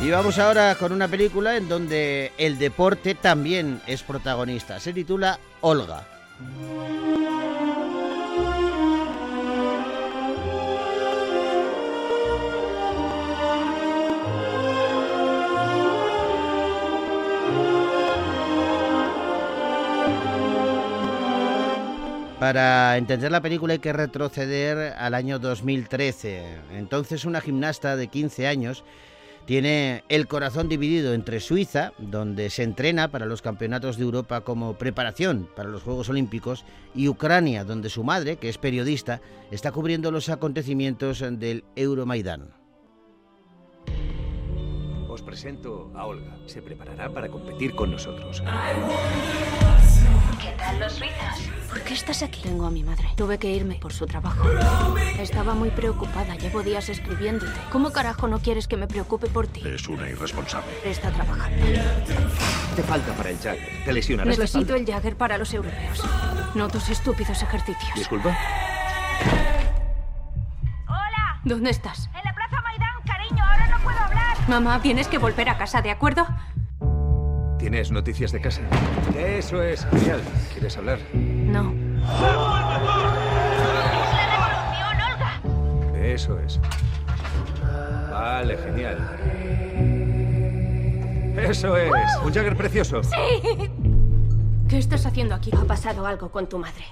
Y 0.09 0.11
vamos 0.11 0.39
ahora 0.39 0.75
con 0.77 0.93
una 0.93 1.07
película 1.07 1.59
en 1.59 1.69
donde 1.69 2.33
el 2.39 2.59
deporte 2.59 3.15
también 3.15 3.83
es 3.87 4.03
protagonista. 4.03 4.81
Se 4.81 4.95
titula 4.95 5.39
Olga. 5.61 6.09
Para 22.41 22.97
entender 22.97 23.31
la 23.31 23.43
película 23.43 23.75
hay 23.75 23.79
que 23.79 23.93
retroceder 23.93 24.95
al 24.97 25.13
año 25.13 25.39
2013. 25.39 26.61
Entonces 26.73 27.27
una 27.27 27.43
gimnasta 27.43 27.95
de 27.95 28.09
15 28.09 28.47
años 28.47 28.85
tiene 29.49 30.05
el 30.11 30.29
corazón 30.29 30.69
dividido 30.69 31.15
entre 31.15 31.41
Suiza, 31.41 31.95
donde 31.97 32.51
se 32.51 32.65
entrena 32.65 33.09
para 33.09 33.25
los 33.25 33.41
campeonatos 33.41 33.97
de 33.97 34.03
Europa 34.03 34.43
como 34.43 34.75
preparación 34.75 35.49
para 35.57 35.71
los 35.71 35.85
Juegos 35.85 36.11
Olímpicos, 36.11 36.67
y 36.95 37.09
Ucrania, 37.09 37.65
donde 37.65 37.89
su 37.89 38.05
madre, 38.05 38.37
que 38.37 38.51
es 38.51 38.59
periodista, 38.59 39.23
está 39.51 39.73
cubriendo 39.73 40.11
los 40.11 40.29
acontecimientos 40.29 41.25
del 41.27 41.65
Euromaidán. 41.77 42.51
Os 45.09 45.23
presento 45.23 45.93
a 45.95 46.05
Olga. 46.05 46.37
Se 46.45 46.61
preparará 46.61 47.11
para 47.11 47.31
competir 47.31 47.75
con 47.75 47.91
nosotros. 47.91 48.43
¿Qué 50.41 50.53
tal 50.57 50.79
los 50.79 50.93
suizos? 50.93 51.51
¿Por 51.69 51.83
qué 51.83 51.95
estás 51.95 52.23
aquí? 52.23 52.43
Tengo 52.43 52.67
a 52.67 52.71
mi 52.71 52.83
madre. 52.83 53.09
Tuve 53.17 53.39
que 53.39 53.51
irme 53.51 53.75
por 53.77 53.93
su 53.93 54.07
trabajo. 54.07 54.49
Estaba 55.19 55.55
muy 55.55 55.71
preocupada. 55.71 56.37
Llevo 56.37 56.63
días 56.63 56.89
escribiéndote. 56.89 57.59
¿Cómo 57.71 57.91
carajo 57.91 58.29
no 58.29 58.39
quieres 58.39 58.69
que 58.69 58.77
me 58.77 58.87
preocupe 58.87 59.27
por 59.27 59.49
ti? 59.49 59.67
Es 59.67 59.89
una 59.89 60.09
irresponsable. 60.09 60.71
Está 60.85 61.11
trabajando. 61.11 61.57
Te 62.77 62.83
falta 62.83 63.13
para 63.15 63.31
el 63.31 63.39
Jagger. 63.39 63.85
Te 63.85 63.93
lesionarás 63.93 64.39
Necesito 64.39 64.75
el 64.75 64.87
Jagger 64.87 65.17
para 65.17 65.39
los 65.39 65.53
europeos. 65.53 66.05
No 66.55 66.69
tus 66.69 66.89
estúpidos 66.89 67.43
ejercicios. 67.43 67.95
Disculpa. 67.97 68.37
Hola. 70.87 71.41
¿Dónde 71.45 71.71
estás? 71.71 72.09
En 72.17 72.25
la 72.25 72.35
Plaza 72.35 72.63
Maidán, 72.63 73.03
cariño, 73.05 73.45
ahora 73.45 73.67
no 73.69 73.79
puedo 73.81 73.99
hablar. 73.99 74.49
Mamá, 74.49 74.81
tienes 74.81 75.09
que 75.09 75.19
volver 75.19 75.49
a 75.49 75.59
casa, 75.59 75.83
¿de 75.83 75.91
acuerdo? 75.91 76.27
¿Tienes 77.59 77.91
noticias 77.91 78.31
de 78.33 78.41
casa? 78.41 78.63
Eso 79.19 79.63
es 79.63 79.85
genial. 79.87 80.21
¿Quieres 80.53 80.77
hablar? 80.77 80.99
No. 81.13 81.75
Eso 86.01 86.39
es. 86.39 86.61
Vale, 88.11 88.57
genial. 88.59 88.99
Eso 91.37 91.77
es. 91.77 91.93
Un 92.25 92.33
Jagger 92.33 92.57
precioso. 92.57 93.03
¡Sí! 93.03 93.17
¿Qué 94.69 94.79
estás 94.79 95.05
haciendo 95.07 95.35
aquí? 95.35 95.51
Ha 95.57 95.65
pasado 95.65 96.07
algo 96.07 96.31
con 96.31 96.49
tu 96.49 96.59
madre. 96.59 96.85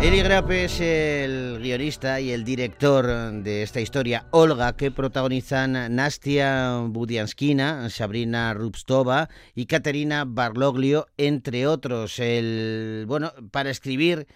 Eli 0.00 0.22
Grape 0.22 0.64
es 0.64 0.80
el 0.80 1.58
guionista 1.60 2.20
y 2.20 2.30
el 2.30 2.44
director 2.44 3.32
de 3.42 3.62
esta 3.64 3.80
historia, 3.80 4.26
Olga, 4.30 4.76
que 4.76 4.92
protagonizan 4.92 5.72
Nastia 5.96 6.82
Budianskina, 6.86 7.90
Sabrina 7.90 8.54
Rubstova 8.54 9.28
y 9.56 9.66
Katerina 9.66 10.24
Barloglio, 10.24 11.08
entre 11.16 11.66
otros. 11.66 12.20
El, 12.20 13.06
bueno, 13.08 13.32
para 13.50 13.70
escribir 13.70 14.28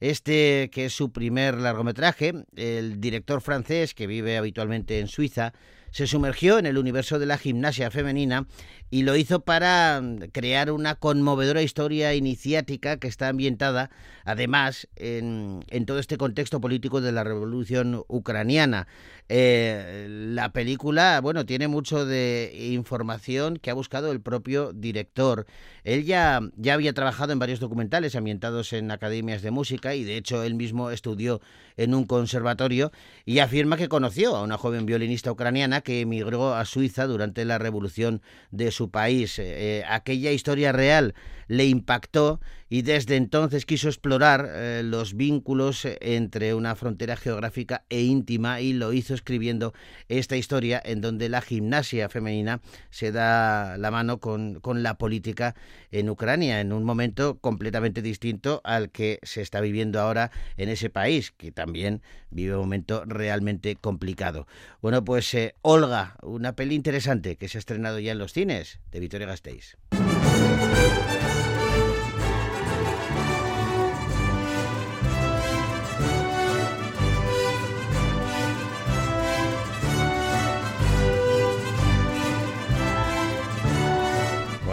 este, 0.00 0.70
que 0.72 0.86
es 0.86 0.94
su 0.94 1.12
primer 1.12 1.58
largometraje, 1.58 2.32
el 2.56 2.98
director 2.98 3.42
francés, 3.42 3.92
que 3.92 4.06
vive 4.06 4.38
habitualmente 4.38 5.00
en 5.00 5.08
Suiza, 5.08 5.52
se 5.90 6.06
sumergió 6.06 6.58
en 6.58 6.66
el 6.66 6.78
universo 6.78 7.18
de 7.18 7.26
la 7.26 7.38
gimnasia 7.38 7.90
femenina 7.90 8.46
y 8.90 9.02
lo 9.02 9.16
hizo 9.16 9.40
para 9.40 10.02
crear 10.32 10.72
una 10.72 10.96
conmovedora 10.96 11.62
historia 11.62 12.14
iniciática 12.14 12.98
que 12.98 13.06
está 13.06 13.28
ambientada, 13.28 13.90
además, 14.24 14.88
en, 14.96 15.64
todo 15.86 16.00
este 16.00 16.16
contexto 16.16 16.60
político 16.60 17.00
de 17.00 17.12
la 17.12 17.22
revolución 17.22 18.04
ucraniana. 18.08 18.88
Eh, 19.28 20.08
la 20.08 20.52
película, 20.52 21.20
bueno, 21.20 21.46
tiene 21.46 21.68
mucho 21.68 22.04
de 22.04 22.52
información 22.72 23.58
que 23.58 23.70
ha 23.70 23.74
buscado 23.74 24.10
el 24.10 24.20
propio 24.20 24.72
director. 24.72 25.46
Él 25.84 26.04
ya, 26.04 26.40
ya 26.56 26.74
había 26.74 26.92
trabajado 26.92 27.32
en 27.32 27.38
varios 27.38 27.60
documentales 27.60 28.16
ambientados 28.16 28.72
en 28.72 28.90
academias 28.90 29.42
de 29.42 29.52
música 29.52 29.94
y 29.94 30.02
de 30.02 30.16
hecho 30.16 30.42
él 30.42 30.54
mismo 30.54 30.90
estudió 30.90 31.40
en 31.76 31.94
un 31.94 32.04
conservatorio 32.04 32.90
y 33.24 33.38
afirma 33.38 33.76
que 33.76 33.88
conoció 33.88 34.34
a 34.34 34.42
una 34.42 34.58
joven 34.58 34.84
violinista 34.84 35.30
ucraniana 35.30 35.79
que 35.82 36.00
emigró 36.00 36.54
a 36.54 36.64
Suiza 36.64 37.06
durante 37.06 37.44
la 37.44 37.58
revolución 37.58 38.22
de 38.50 38.70
su 38.70 38.90
país. 38.90 39.38
Eh, 39.38 39.84
aquella 39.88 40.30
historia 40.32 40.72
real 40.72 41.14
le 41.48 41.66
impactó 41.66 42.40
y 42.70 42.82
desde 42.82 43.16
entonces 43.16 43.66
quiso 43.66 43.88
explorar 43.88 44.48
eh, 44.48 44.82
los 44.84 45.14
vínculos 45.14 45.86
entre 46.00 46.54
una 46.54 46.76
frontera 46.76 47.16
geográfica 47.16 47.84
e 47.90 48.00
íntima 48.00 48.60
y 48.60 48.72
lo 48.72 48.92
hizo 48.92 49.12
escribiendo 49.12 49.74
esta 50.08 50.36
historia 50.36 50.80
en 50.82 51.00
donde 51.00 51.28
la 51.28 51.42
gimnasia 51.42 52.08
femenina 52.08 52.60
se 52.90 53.10
da 53.10 53.76
la 53.76 53.90
mano 53.90 54.20
con, 54.20 54.60
con 54.60 54.82
la 54.84 54.94
política 54.94 55.56
en 55.90 56.08
Ucrania 56.08 56.60
en 56.60 56.72
un 56.72 56.84
momento 56.84 57.38
completamente 57.38 58.02
distinto 58.02 58.60
al 58.64 58.90
que 58.90 59.18
se 59.22 59.42
está 59.42 59.60
viviendo 59.60 60.00
ahora 60.00 60.30
en 60.56 60.68
ese 60.68 60.90
país, 60.90 61.32
que 61.32 61.50
también 61.50 62.02
vive 62.30 62.54
un 62.54 62.60
momento 62.60 63.04
realmente 63.04 63.74
complicado. 63.74 64.46
Bueno, 64.80 65.04
pues 65.04 65.34
eh, 65.34 65.56
Olga, 65.62 66.16
una 66.22 66.54
peli 66.54 66.76
interesante 66.76 67.36
que 67.36 67.48
se 67.48 67.58
ha 67.58 67.60
estrenado 67.60 67.98
ya 67.98 68.12
en 68.12 68.18
los 68.18 68.32
cines 68.32 68.78
de 68.92 69.00
Victoria 69.00 69.26
Gasteiz. 69.26 69.76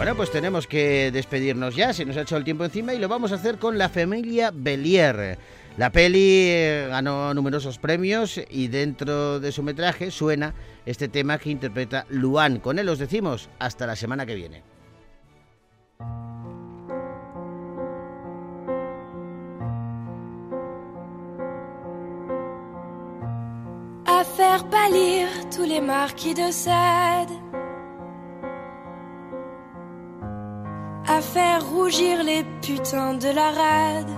Bueno, 0.08 0.16
pues 0.16 0.30
tenemos 0.30 0.66
que 0.66 1.10
despedirnos 1.12 1.76
ya, 1.76 1.92
se 1.92 2.06
nos 2.06 2.16
ha 2.16 2.22
hecho 2.22 2.38
el 2.38 2.42
tiempo 2.42 2.64
encima 2.64 2.94
y 2.94 2.98
lo 2.98 3.08
vamos 3.08 3.30
a 3.30 3.34
hacer 3.34 3.58
con 3.58 3.76
la 3.76 3.90
familia 3.90 4.50
Belier. 4.54 5.36
La 5.76 5.92
peli 5.92 6.46
eh, 6.48 6.86
ganó 6.88 7.34
numerosos 7.34 7.76
premios 7.76 8.40
y 8.48 8.68
dentro 8.68 9.38
de 9.38 9.52
su 9.52 9.62
metraje 9.62 10.10
suena 10.10 10.54
este 10.86 11.08
tema 11.08 11.36
que 11.36 11.50
interpreta 11.50 12.06
Luan. 12.08 12.58
Con 12.58 12.78
él 12.78 12.88
os 12.88 12.98
decimos 12.98 13.50
hasta 13.58 13.86
la 13.86 13.96
semana 13.96 14.24
que 14.24 14.34
viene. 14.34 14.62
A 24.06 24.24
faire 24.24 24.64
pâlir 24.70 25.28
tous 25.54 25.66
les 25.68 25.82
marquis 25.82 26.34
de 26.34 26.50
Sade. 26.50 27.47
À 31.08 31.22
faire 31.22 31.64
rougir 31.64 32.22
les 32.22 32.44
putains 32.60 33.14
de 33.14 33.28
la 33.28 33.50
rade, 33.60 34.10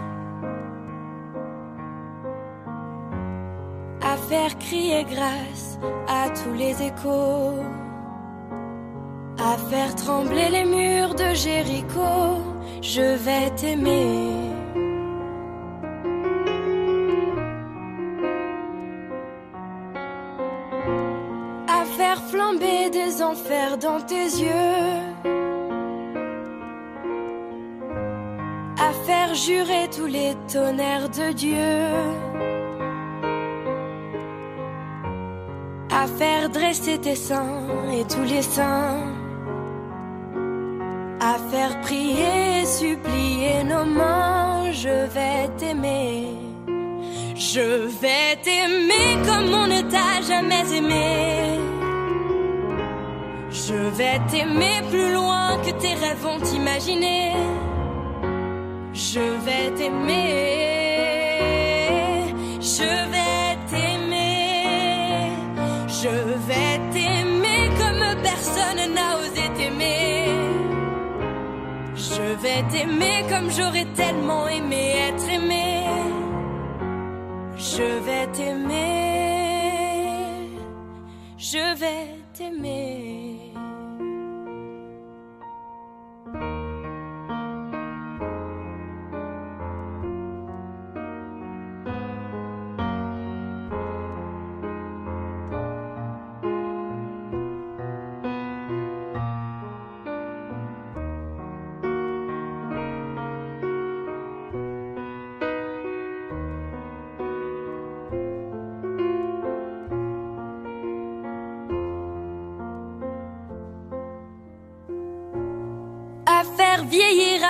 à 4.03 4.17
faire 4.29 4.59
crier 4.59 5.05
grâce 5.05 5.79
à 6.09 6.31
tous 6.31 6.53
les 6.53 6.83
échos, 6.83 7.55
à 9.39 9.57
faire 9.71 9.95
trembler 9.95 10.49
les 10.51 10.65
murs 10.65 11.15
de 11.15 11.33
Jéricho, 11.33 12.43
je 12.83 13.17
vais 13.25 13.51
t'aimer. 13.55 14.33
À 21.69 21.85
faire 21.85 22.21
flamber 22.25 22.91
des 22.91 23.23
enfers 23.23 23.79
dans 23.79 24.01
tes 24.01 24.25
yeux 24.45 25.40
faire 29.31 29.35
jurer 29.35 29.89
tous 29.97 30.07
les 30.07 30.35
tonnerres 30.53 31.09
de 31.09 31.33
Dieu, 31.33 31.57
à 35.91 36.07
faire 36.07 36.49
dresser 36.51 36.99
tes 36.99 37.15
seins 37.15 37.67
et 37.93 38.05
tous 38.05 38.25
les 38.25 38.43
saints, 38.43 38.99
à 41.21 41.37
faire 41.51 41.81
prier 41.81 42.65
supplier 42.65 43.65
nos 43.65 43.85
mains, 43.85 44.73
je 44.73 45.07
vais 45.15 45.49
t'aimer. 45.59 46.29
Je 47.37 47.87
vais 48.01 48.37
t'aimer 48.43 49.17
comme 49.27 49.53
on 49.55 49.67
ne 49.67 49.81
t'a 49.91 50.21
jamais 50.27 50.77
aimé. 50.77 51.59
Je 53.51 53.75
vais 53.75 54.21
t'aimer 54.31 54.83
plus 54.91 55.13
loin 55.13 55.59
que 55.65 55.71
tes 55.81 55.95
rêves 55.95 56.21
vont 56.23 56.39
t'imaginer. 56.41 57.33
Je 59.13 59.19
vais 59.19 59.71
t'aimer, 59.75 60.63
je 62.61 62.91
vais 63.13 63.57
t'aimer, 63.69 65.33
je 65.89 66.15
vais 66.49 66.79
t'aimer 66.93 67.63
comme 67.81 68.05
personne 68.23 68.83
n'a 68.95 69.09
osé 69.19 69.45
t'aimer. 69.57 70.29
Je 71.97 72.23
vais 72.43 72.63
t'aimer 72.71 73.25
comme 73.29 73.51
j'aurais 73.51 73.89
tellement 73.97 74.47
aimé 74.47 74.95
être 75.09 75.29
aimé. 75.29 75.87
Je 77.57 77.89
vais 78.07 78.27
t'aimer, 78.29 78.77
je 81.37 81.75
vais 81.81 82.07
t'aimer. 82.33 83.20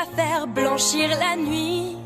À 0.00 0.04
faire 0.16 0.46
blanchir 0.46 1.08
la 1.18 1.36
nuit, 1.36 1.96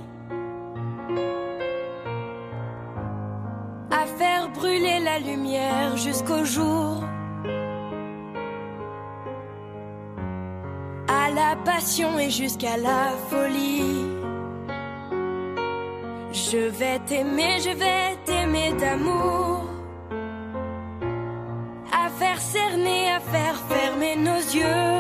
à 3.91 4.07
faire 4.19 4.49
brûler 4.49 4.99
la 5.01 5.19
lumière 5.19 5.97
jusqu'au 5.97 6.45
jour, 6.45 7.05
à 11.09 11.31
la 11.31 11.57
passion 11.65 12.19
et 12.19 12.31
jusqu'à 12.31 12.77
la 12.77 13.13
folie. 13.31 14.07
Je 16.33 16.69
vais 16.79 16.99
t'aimer, 17.07 17.59
je 17.61 17.71
vais 17.71 18.17
t'aimer 18.25 18.73
d'amour. 18.73 19.65
À 21.93 22.09
faire 22.19 22.41
cerner, 22.41 23.11
à 23.11 23.21
faire 23.21 23.57
fermer 23.69 24.17
nos 24.17 24.43
yeux. 24.59 24.94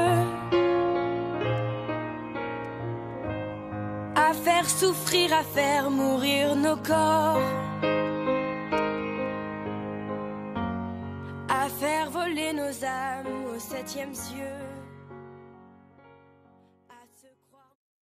Souffrir, 4.79 5.33
à 5.33 5.43
faire 5.43 5.91
mourir 5.91 6.57
nos 6.57 6.77
corps, 6.77 7.41
à 11.49 11.69
faire 11.81 12.11
voler 12.11 12.53
nos 12.53 12.75
âmes 12.85 13.55
au 13.55 13.59
septième 13.59 14.15
cieux. 14.15 14.84